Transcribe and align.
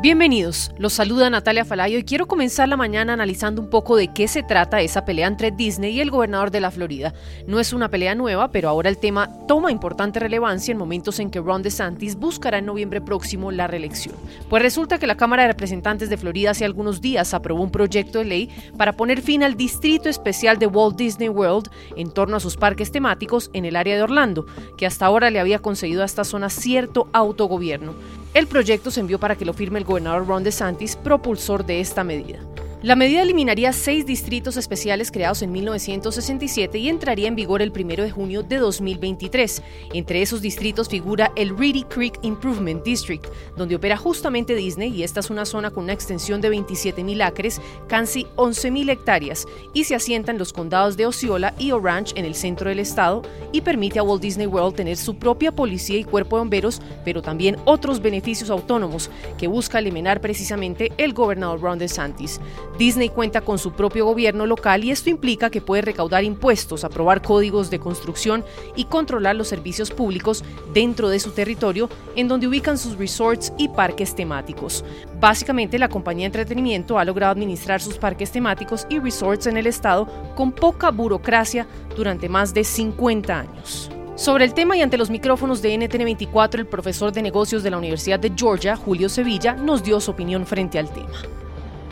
Bienvenidos, 0.00 0.70
los 0.78 0.92
saluda 0.92 1.28
Natalia 1.28 1.64
Falayo 1.64 1.98
y 1.98 2.04
quiero 2.04 2.28
comenzar 2.28 2.68
la 2.68 2.76
mañana 2.76 3.14
analizando 3.14 3.60
un 3.60 3.68
poco 3.68 3.96
de 3.96 4.06
qué 4.14 4.28
se 4.28 4.44
trata 4.44 4.80
esa 4.80 5.04
pelea 5.04 5.26
entre 5.26 5.50
Disney 5.50 5.96
y 5.96 6.00
el 6.00 6.12
gobernador 6.12 6.52
de 6.52 6.60
la 6.60 6.70
Florida. 6.70 7.14
No 7.48 7.58
es 7.58 7.72
una 7.72 7.88
pelea 7.88 8.14
nueva, 8.14 8.52
pero 8.52 8.68
ahora 8.68 8.90
el 8.90 8.98
tema 8.98 9.28
toma 9.48 9.72
importante 9.72 10.20
relevancia 10.20 10.70
en 10.70 10.78
momentos 10.78 11.18
en 11.18 11.32
que 11.32 11.40
Ron 11.40 11.62
DeSantis 11.62 12.14
buscará 12.14 12.58
en 12.58 12.66
noviembre 12.66 13.00
próximo 13.00 13.50
la 13.50 13.66
reelección. 13.66 14.14
Pues 14.48 14.62
resulta 14.62 15.00
que 15.00 15.08
la 15.08 15.16
Cámara 15.16 15.42
de 15.42 15.48
Representantes 15.48 16.08
de 16.08 16.16
Florida 16.16 16.52
hace 16.52 16.64
algunos 16.64 17.00
días 17.00 17.34
aprobó 17.34 17.64
un 17.64 17.72
proyecto 17.72 18.20
de 18.20 18.24
ley 18.24 18.50
para 18.76 18.92
poner 18.92 19.20
fin 19.20 19.42
al 19.42 19.56
distrito 19.56 20.08
especial 20.08 20.60
de 20.60 20.68
Walt 20.68 20.96
Disney 20.96 21.28
World 21.28 21.70
en 21.96 22.12
torno 22.12 22.36
a 22.36 22.40
sus 22.40 22.56
parques 22.56 22.92
temáticos 22.92 23.50
en 23.52 23.64
el 23.64 23.74
área 23.74 23.96
de 23.96 24.02
Orlando, 24.02 24.46
que 24.76 24.86
hasta 24.86 25.06
ahora 25.06 25.30
le 25.30 25.40
había 25.40 25.58
concedido 25.58 26.02
a 26.02 26.06
esta 26.06 26.22
zona 26.22 26.50
cierto 26.50 27.08
autogobierno. 27.12 27.94
El 28.38 28.46
proyecto 28.46 28.92
se 28.92 29.00
envió 29.00 29.18
para 29.18 29.34
que 29.34 29.44
lo 29.44 29.52
firme 29.52 29.80
el 29.80 29.84
gobernador 29.84 30.24
Ron 30.28 30.44
DeSantis, 30.44 30.94
propulsor 30.94 31.66
de 31.66 31.80
esta 31.80 32.04
medida. 32.04 32.38
La 32.80 32.94
medida 32.94 33.22
eliminaría 33.22 33.72
seis 33.72 34.06
distritos 34.06 34.56
especiales 34.56 35.10
creados 35.10 35.42
en 35.42 35.50
1967 35.50 36.78
y 36.78 36.88
entraría 36.88 37.26
en 37.26 37.34
vigor 37.34 37.60
el 37.60 37.72
1 37.72 38.04
de 38.04 38.10
junio 38.12 38.44
de 38.44 38.58
2023. 38.58 39.64
Entre 39.94 40.22
esos 40.22 40.42
distritos 40.42 40.88
figura 40.88 41.32
el 41.34 41.58
Reedy 41.58 41.82
Creek 41.82 42.20
Improvement 42.22 42.84
District, 42.84 43.26
donde 43.56 43.74
opera 43.74 43.96
justamente 43.96 44.54
Disney 44.54 44.94
y 44.94 45.02
esta 45.02 45.18
es 45.18 45.28
una 45.28 45.44
zona 45.44 45.72
con 45.72 45.82
una 45.84 45.92
extensión 45.92 46.40
de 46.40 46.52
27.000 46.52 47.20
acres, 47.26 47.60
casi 47.88 48.28
11.000 48.36 48.90
hectáreas, 48.90 49.44
y 49.74 49.82
se 49.82 49.96
asienta 49.96 50.30
en 50.30 50.38
los 50.38 50.52
condados 50.52 50.96
de 50.96 51.06
Osceola 51.06 51.54
y 51.58 51.72
Orange 51.72 52.12
en 52.16 52.26
el 52.26 52.36
centro 52.36 52.68
del 52.68 52.78
estado 52.78 53.22
y 53.50 53.62
permite 53.62 53.98
a 53.98 54.04
Walt 54.04 54.22
Disney 54.22 54.46
World 54.46 54.76
tener 54.76 54.96
su 54.96 55.16
propia 55.16 55.50
policía 55.50 55.98
y 55.98 56.04
cuerpo 56.04 56.36
de 56.36 56.42
bomberos, 56.42 56.80
pero 57.04 57.22
también 57.22 57.56
otros 57.64 58.00
beneficios 58.00 58.50
autónomos 58.50 59.10
que 59.36 59.48
busca 59.48 59.80
eliminar 59.80 60.20
precisamente 60.20 60.92
el 60.96 61.12
gobernador 61.12 61.60
Ron 61.60 61.80
DeSantis. 61.80 62.40
Disney 62.76 63.08
cuenta 63.08 63.40
con 63.40 63.58
su 63.58 63.72
propio 63.72 64.04
gobierno 64.04 64.46
local 64.46 64.84
y 64.84 64.90
esto 64.90 65.10
implica 65.10 65.50
que 65.50 65.60
puede 65.60 65.82
recaudar 65.82 66.24
impuestos, 66.24 66.84
aprobar 66.84 67.22
códigos 67.22 67.70
de 67.70 67.78
construcción 67.78 68.44
y 68.76 68.84
controlar 68.84 69.36
los 69.36 69.48
servicios 69.48 69.90
públicos 69.90 70.44
dentro 70.72 71.08
de 71.08 71.18
su 71.18 71.30
territorio 71.30 71.88
en 72.14 72.28
donde 72.28 72.46
ubican 72.46 72.78
sus 72.78 72.96
resorts 72.96 73.52
y 73.58 73.68
parques 73.68 74.14
temáticos. 74.14 74.84
Básicamente, 75.20 75.78
la 75.78 75.88
compañía 75.88 76.24
de 76.24 76.26
entretenimiento 76.26 76.98
ha 76.98 77.04
logrado 77.04 77.32
administrar 77.32 77.80
sus 77.80 77.96
parques 77.96 78.30
temáticos 78.30 78.86
y 78.88 78.98
resorts 78.98 79.46
en 79.46 79.56
el 79.56 79.66
estado 79.66 80.06
con 80.36 80.52
poca 80.52 80.90
burocracia 80.90 81.66
durante 81.96 82.28
más 82.28 82.54
de 82.54 82.64
50 82.64 83.38
años. 83.38 83.90
Sobre 84.18 84.44
el 84.44 84.52
tema 84.52 84.76
y 84.76 84.82
ante 84.82 84.98
los 84.98 85.10
micrófonos 85.10 85.62
de 85.62 85.76
NTN24, 85.76 86.58
el 86.58 86.66
profesor 86.66 87.12
de 87.12 87.22
negocios 87.22 87.62
de 87.62 87.70
la 87.70 87.78
Universidad 87.78 88.18
de 88.18 88.32
Georgia, 88.36 88.74
Julio 88.74 89.08
Sevilla, 89.08 89.54
nos 89.54 89.84
dio 89.84 90.00
su 90.00 90.10
opinión 90.10 90.44
frente 90.44 90.78
al 90.78 90.92
tema. 90.92 91.22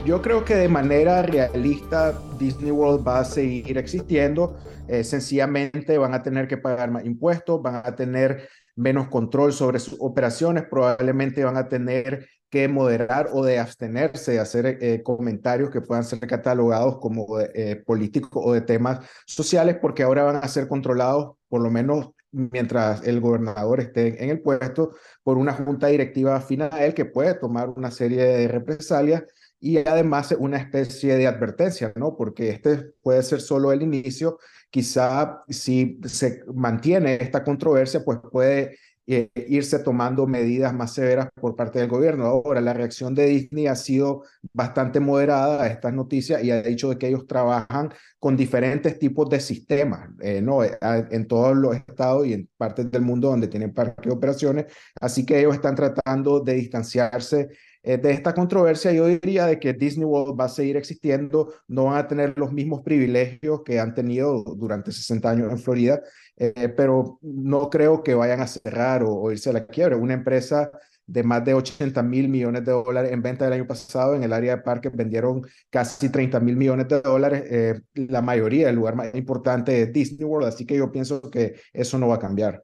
Yo 0.06 0.22
creo 0.22 0.44
que 0.44 0.54
de 0.54 0.68
manera 0.68 1.20
realista 1.22 2.16
Disney 2.38 2.70
World 2.70 3.04
va 3.04 3.18
a 3.18 3.24
seguir 3.24 3.76
existiendo. 3.76 4.56
Eh, 4.86 5.02
sencillamente 5.02 5.98
van 5.98 6.14
a 6.14 6.22
tener 6.22 6.46
que 6.46 6.56
pagar 6.56 6.92
más 6.92 7.04
impuestos, 7.04 7.60
van 7.60 7.82
a 7.84 7.96
tener 7.96 8.48
menos 8.76 9.08
control 9.08 9.52
sobre 9.52 9.80
sus 9.80 9.96
operaciones, 9.98 10.62
probablemente 10.70 11.42
van 11.42 11.56
a 11.56 11.68
tener 11.68 12.28
que 12.48 12.68
moderar 12.68 13.30
o 13.32 13.44
de 13.44 13.58
abstenerse 13.58 14.30
de 14.32 14.38
hacer 14.38 14.78
eh, 14.80 15.02
comentarios 15.02 15.70
que 15.70 15.80
puedan 15.80 16.04
ser 16.04 16.20
catalogados 16.20 16.98
como 17.00 17.40
eh, 17.40 17.82
políticos 17.84 18.44
o 18.44 18.52
de 18.52 18.60
temas 18.60 19.00
sociales, 19.26 19.78
porque 19.82 20.04
ahora 20.04 20.22
van 20.22 20.36
a 20.36 20.46
ser 20.46 20.68
controlados, 20.68 21.34
por 21.48 21.60
lo 21.60 21.70
menos 21.72 22.10
mientras 22.30 23.04
el 23.04 23.20
gobernador 23.20 23.80
esté 23.80 24.22
en 24.22 24.30
el 24.30 24.40
puesto, 24.40 24.92
por 25.24 25.36
una 25.36 25.52
junta 25.52 25.88
directiva 25.88 26.36
afina 26.36 26.68
a 26.70 26.84
él 26.84 26.94
que 26.94 27.06
puede 27.06 27.34
tomar 27.34 27.70
una 27.70 27.90
serie 27.90 28.22
de 28.22 28.46
represalias 28.46 29.24
y 29.60 29.78
además 29.78 30.34
una 30.38 30.58
especie 30.58 31.16
de 31.16 31.26
advertencia, 31.26 31.92
¿no? 31.96 32.16
Porque 32.16 32.50
este 32.50 32.92
puede 33.02 33.22
ser 33.22 33.40
solo 33.40 33.72
el 33.72 33.82
inicio. 33.82 34.38
Quizá 34.70 35.42
si 35.48 36.00
se 36.04 36.42
mantiene 36.54 37.18
esta 37.20 37.42
controversia, 37.42 38.04
pues 38.04 38.18
puede 38.30 38.76
eh, 39.08 39.30
irse 39.48 39.78
tomando 39.78 40.26
medidas 40.26 40.74
más 40.74 40.92
severas 40.92 41.28
por 41.40 41.54
parte 41.54 41.78
del 41.78 41.88
gobierno. 41.88 42.26
Ahora, 42.26 42.60
la 42.60 42.72
reacción 42.74 43.14
de 43.14 43.26
Disney 43.26 43.68
ha 43.68 43.76
sido 43.76 44.24
bastante 44.52 44.98
moderada 44.98 45.62
a 45.62 45.68
estas 45.68 45.92
noticias 45.94 46.42
y 46.42 46.50
ha 46.50 46.60
dicho 46.62 46.90
de 46.90 46.98
que 46.98 47.06
ellos 47.06 47.24
trabajan 47.26 47.94
con 48.18 48.36
diferentes 48.36 48.98
tipos 48.98 49.30
de 49.30 49.38
sistemas, 49.38 50.10
eh, 50.20 50.42
¿no? 50.42 50.64
Eh, 50.64 50.76
en 51.10 51.28
todos 51.28 51.56
los 51.56 51.76
estados 51.76 52.26
y 52.26 52.32
en 52.32 52.48
partes 52.56 52.90
del 52.90 53.02
mundo 53.02 53.28
donde 53.28 53.46
tienen 53.46 53.72
parques 53.72 54.06
de 54.06 54.12
operaciones. 54.12 54.66
Así 55.00 55.24
que 55.24 55.38
ellos 55.38 55.54
están 55.54 55.76
tratando 55.76 56.40
de 56.40 56.54
distanciarse 56.54 57.48
de 57.86 58.10
esta 58.10 58.34
controversia, 58.34 58.92
yo 58.92 59.06
diría 59.06 59.46
de 59.46 59.60
que 59.60 59.72
Disney 59.72 60.04
World 60.04 60.38
va 60.38 60.46
a 60.46 60.48
seguir 60.48 60.76
existiendo, 60.76 61.54
no 61.68 61.84
van 61.84 61.98
a 61.98 62.08
tener 62.08 62.34
los 62.36 62.52
mismos 62.52 62.82
privilegios 62.82 63.62
que 63.64 63.78
han 63.78 63.94
tenido 63.94 64.42
durante 64.42 64.90
60 64.90 65.30
años 65.30 65.52
en 65.52 65.58
Florida, 65.58 66.00
eh, 66.36 66.68
pero 66.76 67.18
no 67.22 67.70
creo 67.70 68.02
que 68.02 68.14
vayan 68.14 68.40
a 68.40 68.46
cerrar 68.46 69.02
o, 69.04 69.30
irse 69.32 69.50
a 69.50 69.54
la 69.54 69.66
quiebra. 69.66 69.96
Una 69.96 70.14
empresa 70.14 70.70
de 71.06 71.22
más 71.22 71.44
de 71.44 71.54
80 71.54 72.02
mil 72.02 72.28
millones 72.28 72.64
de 72.64 72.72
dólares 72.72 73.12
en 73.12 73.22
venta 73.22 73.44
del 73.44 73.54
año 73.54 73.66
pasado. 73.66 74.14
En 74.14 74.22
el 74.22 74.32
área 74.32 74.56
de 74.56 74.62
parques 74.62 74.94
vendieron 74.94 75.42
casi 75.70 76.08
30 76.08 76.40
mil 76.40 76.56
millones 76.56 76.88
de 76.88 77.00
dólares. 77.00 77.44
Eh, 77.48 77.80
la 77.94 78.22
mayoría, 78.22 78.68
el 78.68 78.76
lugar 78.76 78.96
más 78.96 79.14
importante 79.14 79.82
es 79.82 79.92
Disney 79.92 80.24
World, 80.24 80.48
así 80.48 80.66
que 80.66 80.76
yo 80.76 80.90
pienso 80.92 81.20
que 81.22 81.54
eso 81.72 81.98
no 81.98 82.08
va 82.08 82.16
a 82.16 82.18
cambiar. 82.18 82.62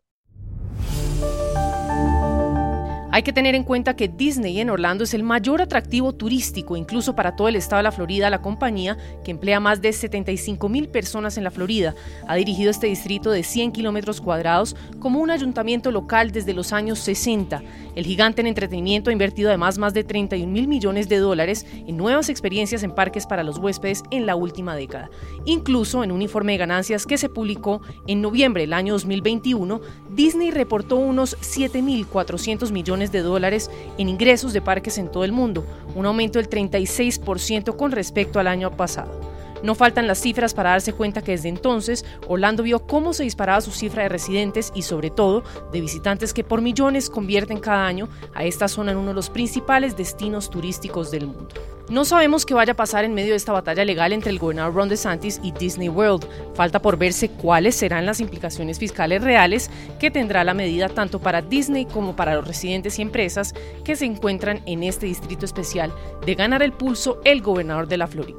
Hay 3.14 3.24
que 3.24 3.34
tener 3.34 3.54
en 3.54 3.64
cuenta 3.64 3.94
que 3.94 4.08
Disney 4.08 4.58
en 4.58 4.70
Orlando 4.70 5.04
es 5.04 5.12
el 5.12 5.22
mayor 5.22 5.60
atractivo 5.60 6.14
turístico, 6.14 6.78
incluso 6.78 7.14
para 7.14 7.36
todo 7.36 7.46
el 7.46 7.56
estado 7.56 7.80
de 7.80 7.82
la 7.82 7.92
Florida. 7.92 8.30
La 8.30 8.40
compañía, 8.40 8.96
que 9.22 9.30
emplea 9.30 9.60
más 9.60 9.82
de 9.82 9.92
75 9.92 10.66
mil 10.70 10.88
personas 10.88 11.36
en 11.36 11.44
la 11.44 11.50
Florida, 11.50 11.94
ha 12.26 12.36
dirigido 12.36 12.70
este 12.70 12.86
distrito 12.86 13.30
de 13.30 13.42
100 13.42 13.72
kilómetros 13.72 14.22
cuadrados 14.22 14.76
como 14.98 15.20
un 15.20 15.30
ayuntamiento 15.30 15.90
local 15.90 16.30
desde 16.30 16.54
los 16.54 16.72
años 16.72 17.00
60. 17.00 17.62
El 17.96 18.06
gigante 18.06 18.40
en 18.40 18.46
entretenimiento 18.46 19.10
ha 19.10 19.12
invertido 19.12 19.50
además 19.50 19.76
más 19.76 19.92
de 19.92 20.04
31 20.04 20.50
mil 20.50 20.66
millones 20.66 21.10
de 21.10 21.18
dólares 21.18 21.66
en 21.86 21.98
nuevas 21.98 22.30
experiencias 22.30 22.82
en 22.82 22.94
parques 22.94 23.26
para 23.26 23.42
los 23.42 23.58
huéspedes 23.58 24.04
en 24.10 24.24
la 24.24 24.36
última 24.36 24.74
década. 24.74 25.10
Incluso 25.44 26.02
en 26.02 26.12
un 26.12 26.22
informe 26.22 26.52
de 26.52 26.58
ganancias 26.58 27.04
que 27.04 27.18
se 27.18 27.28
publicó 27.28 27.82
en 28.06 28.22
noviembre 28.22 28.62
del 28.62 28.72
año 28.72 28.94
2021, 28.94 29.82
Disney 30.14 30.50
reportó 30.50 30.96
unos 30.96 31.36
7.400 31.40 32.72
millones 32.72 33.01
de 33.10 33.22
dólares 33.22 33.70
en 33.98 34.08
ingresos 34.08 34.52
de 34.52 34.60
parques 34.60 34.98
en 34.98 35.10
todo 35.10 35.24
el 35.24 35.32
mundo, 35.32 35.64
un 35.96 36.06
aumento 36.06 36.38
del 36.38 36.48
36% 36.48 37.76
con 37.76 37.90
respecto 37.90 38.38
al 38.38 38.46
año 38.46 38.70
pasado. 38.76 39.31
No 39.62 39.74
faltan 39.74 40.06
las 40.06 40.20
cifras 40.20 40.54
para 40.54 40.70
darse 40.70 40.92
cuenta 40.92 41.22
que 41.22 41.32
desde 41.32 41.48
entonces 41.48 42.04
Orlando 42.26 42.62
vio 42.62 42.86
cómo 42.86 43.12
se 43.12 43.24
disparaba 43.24 43.60
su 43.60 43.70
cifra 43.70 44.02
de 44.02 44.08
residentes 44.08 44.72
y 44.74 44.82
sobre 44.82 45.10
todo 45.10 45.42
de 45.72 45.80
visitantes 45.80 46.32
que 46.32 46.44
por 46.44 46.60
millones 46.60 47.10
convierten 47.10 47.60
cada 47.60 47.86
año 47.86 48.08
a 48.34 48.44
esta 48.44 48.68
zona 48.68 48.92
en 48.92 48.98
uno 48.98 49.08
de 49.08 49.14
los 49.14 49.30
principales 49.30 49.96
destinos 49.96 50.50
turísticos 50.50 51.10
del 51.10 51.26
mundo. 51.26 51.48
No 51.88 52.04
sabemos 52.04 52.46
qué 52.46 52.54
vaya 52.54 52.72
a 52.72 52.76
pasar 52.76 53.04
en 53.04 53.12
medio 53.12 53.32
de 53.32 53.36
esta 53.36 53.52
batalla 53.52 53.84
legal 53.84 54.12
entre 54.12 54.30
el 54.30 54.38
gobernador 54.38 54.72
Ron 54.72 54.88
DeSantis 54.88 55.40
y 55.42 55.52
Disney 55.52 55.88
World. 55.88 56.26
Falta 56.54 56.80
por 56.80 56.96
verse 56.96 57.28
cuáles 57.28 57.74
serán 57.74 58.06
las 58.06 58.20
implicaciones 58.20 58.78
fiscales 58.78 59.22
reales 59.22 59.68
que 59.98 60.10
tendrá 60.10 60.44
la 60.44 60.54
medida 60.54 60.88
tanto 60.88 61.18
para 61.18 61.42
Disney 61.42 61.84
como 61.84 62.16
para 62.16 62.34
los 62.34 62.46
residentes 62.46 62.98
y 62.98 63.02
empresas 63.02 63.52
que 63.84 63.96
se 63.96 64.06
encuentran 64.06 64.62
en 64.64 64.84
este 64.84 65.06
distrito 65.06 65.44
especial 65.44 65.92
de 66.24 66.34
ganar 66.34 66.62
el 66.62 66.72
pulso 66.72 67.20
el 67.24 67.42
gobernador 67.42 67.88
de 67.88 67.98
la 67.98 68.06
Florida. 68.06 68.38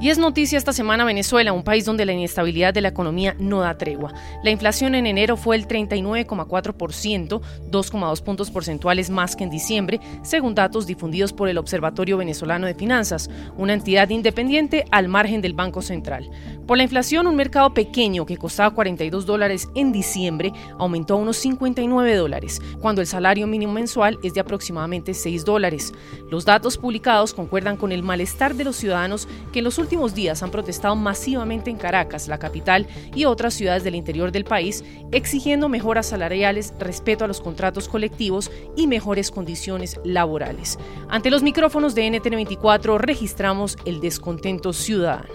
Y 0.00 0.08
es 0.08 0.16
noticia 0.16 0.56
esta 0.56 0.72
semana 0.72 1.04
Venezuela, 1.04 1.52
un 1.52 1.62
país 1.62 1.84
donde 1.84 2.06
la 2.06 2.14
inestabilidad 2.14 2.72
de 2.72 2.80
la 2.80 2.88
economía 2.88 3.36
no 3.38 3.60
da 3.60 3.76
tregua. 3.76 4.14
La 4.42 4.50
inflación 4.50 4.94
en 4.94 5.06
enero 5.06 5.36
fue 5.36 5.56
el 5.56 5.68
39,4%, 5.68 7.42
2,2 7.70 8.22
puntos 8.22 8.50
porcentuales 8.50 9.10
más 9.10 9.36
que 9.36 9.44
en 9.44 9.50
diciembre, 9.50 10.00
según 10.22 10.54
datos 10.54 10.86
difundidos 10.86 11.34
por 11.34 11.50
el 11.50 11.58
Observatorio 11.58 12.16
Venezolano 12.16 12.66
de 12.66 12.74
Finanzas, 12.74 13.28
una 13.58 13.74
entidad 13.74 14.08
independiente 14.08 14.86
al 14.90 15.08
margen 15.08 15.42
del 15.42 15.52
Banco 15.52 15.82
Central. 15.82 16.30
Por 16.66 16.78
la 16.78 16.84
inflación, 16.84 17.26
un 17.26 17.36
mercado 17.36 17.74
pequeño 17.74 18.24
que 18.24 18.38
costaba 18.38 18.74
42 18.74 19.26
dólares 19.26 19.68
en 19.74 19.92
diciembre 19.92 20.54
aumentó 20.78 21.14
a 21.14 21.18
unos 21.18 21.36
59 21.36 22.14
dólares, 22.14 22.62
cuando 22.80 23.02
el 23.02 23.06
salario 23.06 23.46
mínimo 23.46 23.74
mensual 23.74 24.18
es 24.22 24.32
de 24.32 24.40
aproximadamente 24.40 25.12
6 25.12 25.44
dólares. 25.44 25.92
Los 26.30 26.46
datos 26.46 26.78
publicados 26.78 27.34
concuerdan 27.34 27.76
con 27.76 27.92
el 27.92 28.02
malestar 28.02 28.54
de 28.54 28.64
los 28.64 28.76
ciudadanos 28.76 29.28
que 29.52 29.58
en 29.58 29.66
los 29.66 29.76
últimos 29.76 29.89
últimos 29.90 30.14
días 30.14 30.40
han 30.44 30.52
protestado 30.52 30.94
masivamente 30.94 31.68
en 31.68 31.76
Caracas, 31.76 32.28
la 32.28 32.38
capital, 32.38 32.86
y 33.12 33.24
otras 33.24 33.54
ciudades 33.54 33.82
del 33.82 33.96
interior 33.96 34.30
del 34.30 34.44
país, 34.44 34.84
exigiendo 35.10 35.68
mejoras 35.68 36.06
salariales, 36.06 36.72
respeto 36.78 37.24
a 37.24 37.26
los 37.26 37.40
contratos 37.40 37.88
colectivos 37.88 38.52
y 38.76 38.86
mejores 38.86 39.32
condiciones 39.32 39.98
laborales. 40.04 40.78
Ante 41.08 41.28
los 41.28 41.42
micrófonos 41.42 41.96
de 41.96 42.06
NTN24 42.06 42.98
registramos 42.98 43.76
el 43.84 44.00
descontento 44.00 44.72
ciudadano. 44.72 45.34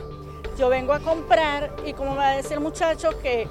Yo 0.57 0.69
vengo 0.69 0.93
a 0.93 1.01
comprar 1.01 1.75
y 1.85 1.91
como 1.91 2.11
me 2.11 2.17
va 2.17 2.29
a 2.29 2.35
decir 2.37 2.53
el 2.53 2.61
muchacho 2.61 3.09
que 3.21 3.49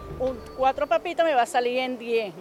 cuatro 0.57 0.87
papitas 0.87 1.27
me 1.27 1.35
va 1.35 1.43
a 1.43 1.47
salir 1.47 1.81
en 1.81 1.99
10 1.99 2.33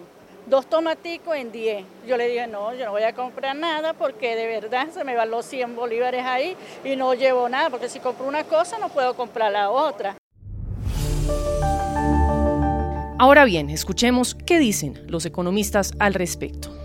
dos 0.48 0.70
tomaticos 0.70 1.36
en 1.36 1.52
10. 1.52 1.86
Yo 2.08 2.18
le 2.18 2.28
dije, 2.28 2.48
no, 2.48 2.74
yo 2.74 2.86
no 2.86 2.92
voy 2.92 3.04
a 3.04 3.14
comprar 3.14 3.56
nada 3.56 3.94
porque 3.94 4.36
de 4.36 4.48
verdad 4.48 4.90
se 4.92 5.04
me 5.04 5.16
van 5.16 5.32
los 5.32 5.46
100 5.46 5.76
bolívares 5.76 6.26
ahí 6.26 6.56
y 6.84 6.96
no 6.96 7.14
llevo 7.14 7.48
nada, 7.50 7.70
porque 7.70 7.90
si 7.90 8.00
compro 8.00 8.28
una 8.28 8.44
cosa 8.44 8.78
no 8.80 8.90
puedo 8.90 9.16
comprar 9.16 9.52
la 9.52 9.70
otra. 9.70 10.18
Ahora 13.20 13.46
bien, 13.46 13.70
escuchemos 13.70 14.36
qué 14.36 14.60
dicen 14.60 15.00
los 15.08 15.26
economistas 15.26 15.94
al 16.00 16.14
respecto. 16.14 16.76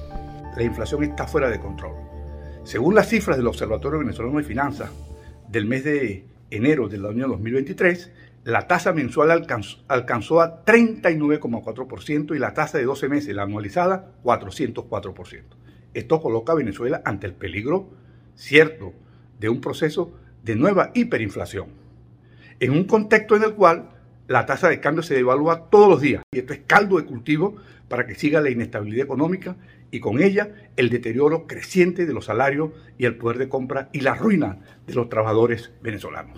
La 0.57 0.63
inflación 0.63 1.03
está 1.03 1.27
fuera 1.27 1.51
de 1.51 1.59
control. 1.59 1.95
Según 2.65 2.95
las 2.95 3.09
cifras 3.09 3.37
del 3.37 3.47
Observatorio 3.47 3.99
Venezolano 3.99 4.39
de 4.39 4.45
Finanzas 4.45 4.91
del 5.49 5.65
mes 5.65 5.85
de 5.85 6.27
enero 6.51 6.89
del 6.89 7.07
año 7.07 7.29
2023, 7.29 8.11
la 8.49 8.67
tasa 8.67 8.95
mensual 8.95 9.31
alcanzó, 9.31 10.41
a 10.41 10.65
39,4% 10.65 12.35
y 12.35 12.39
la 12.39 12.55
tasa 12.55 12.79
de 12.79 12.85
12 12.85 13.11
meses, 13.11 13.37
la 13.37 13.43
anualizada, 13.43 14.13
404%. 14.25 15.43
Esto 15.93 16.23
coloca 16.23 16.53
a 16.53 16.57
Venezuela 16.57 17.03
ante 17.05 17.27
el 17.27 17.35
peligro 17.35 17.91
cierto 18.37 18.95
de 19.39 19.51
un 19.51 19.61
proceso 19.61 20.15
de 20.45 20.57
nueva 20.57 20.93
hiperinflación, 20.95 21.67
en 22.59 22.71
un 22.71 22.85
contexto 22.85 23.37
en 23.37 23.43
el 23.43 23.53
cual 23.53 23.91
la 24.29 24.47
tasa 24.47 24.71
de 24.71 24.81
cambio 24.81 25.03
se 25.03 25.15
devalúa 25.15 25.69
todos 25.69 25.91
los 25.91 26.01
días 26.01 26.23
y 26.33 26.39
esto 26.39 26.55
es 26.55 26.61
caldo 26.67 26.97
de 26.97 27.05
cultivo 27.05 27.57
para 27.89 28.07
que 28.07 28.15
siga 28.15 28.41
la 28.41 28.49
inestabilidad 28.49 29.05
económica 29.05 29.57
y 29.91 30.01
con 30.01 30.23
ella 30.23 30.71
el 30.77 30.89
deterioro 30.89 31.47
creciente 31.47 32.07
de 32.07 32.15
los 32.15 32.25
salarios 32.25 32.71
y 32.97 33.05
el 33.05 33.19
poder 33.19 33.37
de 33.37 33.51
compra 33.51 33.91
y 33.93 34.01
la 34.01 34.15
ruina 34.15 34.61
de 34.87 34.95
los 34.95 35.11
trabajadores 35.11 35.71
venezolanos. 35.83 36.38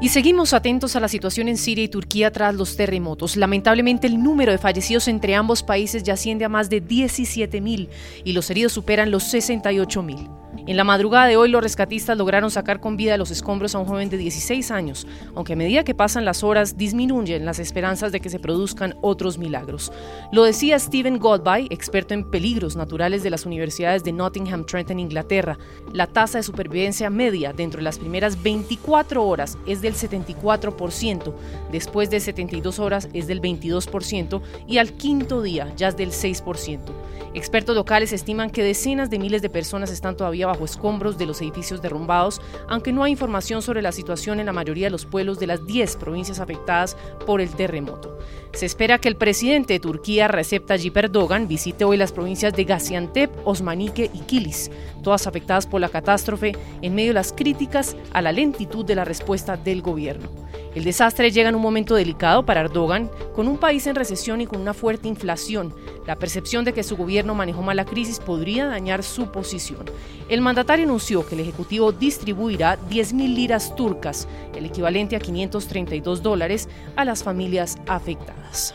Y 0.00 0.10
seguimos 0.10 0.52
atentos 0.52 0.94
a 0.94 1.00
la 1.00 1.08
situación 1.08 1.48
en 1.48 1.56
Siria 1.56 1.82
y 1.82 1.88
Turquía 1.88 2.30
tras 2.30 2.54
los 2.54 2.76
terremotos. 2.76 3.36
Lamentablemente 3.36 4.06
el 4.06 4.22
número 4.22 4.52
de 4.52 4.58
fallecidos 4.58 5.08
entre 5.08 5.34
ambos 5.34 5.64
países 5.64 6.04
ya 6.04 6.14
asciende 6.14 6.44
a 6.44 6.48
más 6.48 6.70
de 6.70 6.80
17.000 6.80 7.88
y 8.22 8.32
los 8.32 8.48
heridos 8.48 8.72
superan 8.72 9.10
los 9.10 9.24
68.000. 9.34 10.47
En 10.68 10.76
la 10.76 10.84
madrugada 10.84 11.24
de 11.24 11.38
hoy 11.38 11.48
los 11.48 11.62
rescatistas 11.62 12.18
lograron 12.18 12.50
sacar 12.50 12.78
con 12.78 12.98
vida 12.98 13.12
de 13.12 13.16
los 13.16 13.30
escombros 13.30 13.74
a 13.74 13.78
un 13.78 13.86
joven 13.86 14.10
de 14.10 14.18
16 14.18 14.70
años, 14.70 15.06
aunque 15.34 15.54
a 15.54 15.56
medida 15.56 15.82
que 15.82 15.94
pasan 15.94 16.26
las 16.26 16.44
horas 16.44 16.76
disminuyen 16.76 17.46
las 17.46 17.58
esperanzas 17.58 18.12
de 18.12 18.20
que 18.20 18.28
se 18.28 18.38
produzcan 18.38 18.94
otros 19.00 19.38
milagros. 19.38 19.90
Lo 20.30 20.44
decía 20.44 20.78
Stephen 20.78 21.18
Goldby, 21.18 21.68
experto 21.70 22.12
en 22.12 22.30
peligros 22.30 22.76
naturales 22.76 23.22
de 23.22 23.30
las 23.30 23.46
universidades 23.46 24.04
de 24.04 24.12
Nottingham 24.12 24.66
Trent 24.66 24.90
en 24.90 25.00
Inglaterra. 25.00 25.56
La 25.94 26.06
tasa 26.06 26.36
de 26.36 26.44
supervivencia 26.44 27.08
media 27.08 27.54
dentro 27.54 27.78
de 27.78 27.84
las 27.84 27.98
primeras 27.98 28.42
24 28.42 29.26
horas 29.26 29.56
es 29.66 29.80
del 29.80 29.94
74%, 29.94 31.32
después 31.72 32.10
de 32.10 32.20
72 32.20 32.78
horas 32.78 33.08
es 33.14 33.26
del 33.26 33.40
22% 33.40 34.42
y 34.66 34.76
al 34.76 34.92
quinto 34.92 35.40
día 35.40 35.72
ya 35.78 35.88
es 35.88 35.96
del 35.96 36.10
6%. 36.10 36.80
Expertos 37.32 37.74
locales 37.74 38.12
estiman 38.12 38.50
que 38.50 38.62
decenas 38.62 39.08
de 39.10 39.18
miles 39.18 39.42
de 39.42 39.48
personas 39.48 39.90
están 39.90 40.16
todavía 40.16 40.46
bajo 40.46 40.57
escombros 40.64 41.18
de 41.18 41.26
los 41.26 41.40
edificios 41.40 41.82
derrumbados, 41.82 42.40
aunque 42.68 42.92
no 42.92 43.02
hay 43.04 43.12
información 43.12 43.62
sobre 43.62 43.82
la 43.82 43.92
situación 43.92 44.40
en 44.40 44.46
la 44.46 44.52
mayoría 44.52 44.86
de 44.86 44.90
los 44.90 45.06
pueblos 45.06 45.38
de 45.38 45.46
las 45.46 45.66
10 45.66 45.96
provincias 45.96 46.40
afectadas 46.40 46.96
por 47.26 47.40
el 47.40 47.50
terremoto. 47.50 48.18
Se 48.52 48.66
espera 48.66 48.98
que 48.98 49.08
el 49.08 49.16
presidente 49.16 49.74
de 49.74 49.80
Turquía, 49.80 50.28
Recep 50.28 50.66
Tayyip 50.66 50.96
Erdogan, 50.96 51.48
visite 51.48 51.84
hoy 51.84 51.96
las 51.96 52.12
provincias 52.12 52.54
de 52.54 52.64
Gaziantep, 52.64 53.30
Osmanike 53.44 54.10
y 54.12 54.18
Kilis, 54.20 54.70
todas 55.02 55.26
afectadas 55.26 55.66
por 55.66 55.80
la 55.80 55.88
catástrofe, 55.88 56.52
en 56.82 56.94
medio 56.94 57.10
de 57.10 57.14
las 57.14 57.32
críticas 57.32 57.96
a 58.12 58.22
la 58.22 58.32
lentitud 58.32 58.84
de 58.84 58.94
la 58.94 59.04
respuesta 59.04 59.56
del 59.56 59.82
gobierno. 59.82 60.28
El 60.74 60.84
desastre 60.84 61.30
llega 61.30 61.48
en 61.48 61.56
un 61.56 61.62
momento 61.62 61.94
delicado 61.94 62.44
para 62.44 62.60
Erdogan, 62.60 63.10
con 63.34 63.48
un 63.48 63.58
país 63.58 63.86
en 63.86 63.96
recesión 63.96 64.40
y 64.40 64.46
con 64.46 64.60
una 64.60 64.74
fuerte 64.74 65.08
inflación. 65.08 65.74
La 66.06 66.16
percepción 66.16 66.64
de 66.64 66.72
que 66.72 66.82
su 66.82 66.96
gobierno 66.96 67.34
manejó 67.34 67.62
mal 67.62 67.76
la 67.76 67.84
crisis 67.84 68.20
podría 68.20 68.66
dañar 68.66 69.02
su 69.02 69.32
posición. 69.32 69.84
El 70.28 70.40
mandatario 70.40 70.84
anunció 70.84 71.26
que 71.26 71.34
el 71.34 71.40
Ejecutivo 71.40 71.92
distribuirá 71.92 72.78
10.000 72.90 73.34
liras 73.34 73.74
turcas, 73.76 74.28
el 74.54 74.66
equivalente 74.66 75.16
a 75.16 75.20
532 75.20 76.22
dólares, 76.22 76.68
a 76.96 77.04
las 77.04 77.22
familias 77.22 77.78
afectadas. 77.86 78.74